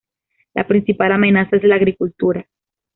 [0.55, 2.47] La principal amenaza es la agricultura.